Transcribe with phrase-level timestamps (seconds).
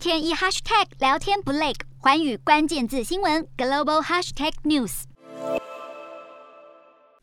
[0.00, 5.02] 天一 hashtag 聊天不累，环宇关键字新闻 global hashtag news。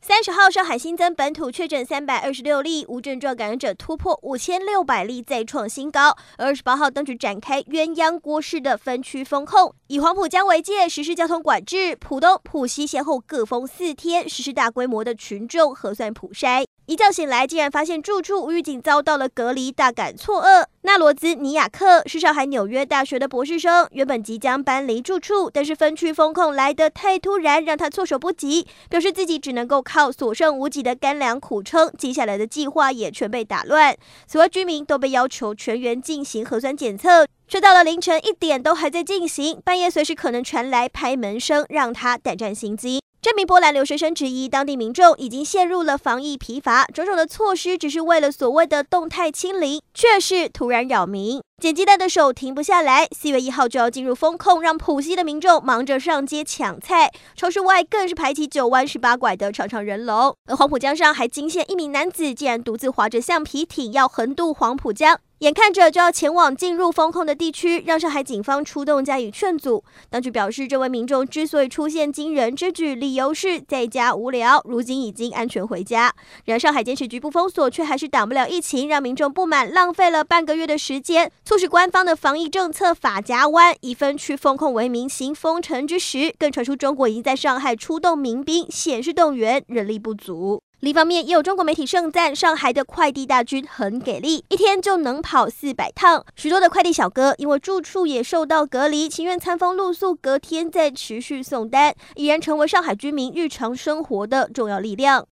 [0.00, 6.16] 三十号，上海新增本土确诊三百二十六例，无症状感染者突破五千六百例，再创新高。
[6.36, 16.66] 二十八号，当局展开鸳鸯锅式的分区封控，以黄浦江为界实施交通管制，浦东、浦西先后各封四天，实施大规模的群众核酸普筛。
[16.84, 20.66] 一觉醒来，竟然发现住处预警遭到了隔离，大感错愕。
[20.82, 33.96] 纳罗兹尼亚克是上海纽约大学的博士生，原本即将搬离住处，但是分区封控来得太突然，让他措手不及，表示自己只能够靠所剩无几的干粮苦撑，接下来的计划也全被打乱。
[34.26, 43.00] 此外，居民都被要求全员进行核酸检测，却到了凌晨一点都还在进行，半夜随时可能传来拍门声，让他胆战心惊。
[43.22, 53.08] 这名波兰留学生质疑，当地民众已经陷入了防疫疲乏，种种的措施只是为了所谓的动态清零，却是突然扰民，捡鸡蛋的手停不下来。
[53.10, 60.32] 四月一号就要进入封控，让浦西的民众忙着上街抢菜，超市外更是排起九弯十八拐的长长人龙。
[60.46, 65.18] 而黄浦江上还惊现一名男子，竟然独自划着橡皮艇要横渡黄浦江。
[65.38, 69.84] 眼看着就要前往进入封控的地区，让上海警方出动加以劝阻。
[70.10, 76.12] 当局表示，这位民众之所以出现惊人之举，理由是在家无聊，如今已经安全回家。
[76.46, 90.62] 然而，上海坚持局部封锁，却还是挡不了疫情，让民众不满，浪费了半个月的时间，促使官方的防疫政策发夹弯，以分区封控为名行封城之时，更传出中国已经在上海出动民兵，显示动员人力不足。
[90.80, 96.22] 另一方面，也有中国媒体盛赞上海的快递大军很给力，一天就能跑四百趟。
[96.36, 105.26] 许多的快递小哥因为住处也受到隔离，情愿餐风露宿，隔天再持续送单，已然成为上海居民日常生活的重要力量。